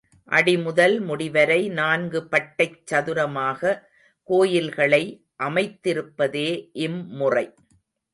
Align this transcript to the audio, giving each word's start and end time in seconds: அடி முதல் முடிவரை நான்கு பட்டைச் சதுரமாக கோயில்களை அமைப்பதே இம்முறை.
அடி 0.27 0.53
முதல் 0.57 0.95
முடிவரை 0.99 1.69
நான்கு 1.69 2.19
பட்டைச் 2.31 2.79
சதுரமாக 2.85 3.73
கோயில்களை 4.29 5.01
அமைப்பதே 5.43 6.49
இம்முறை. 6.79 7.45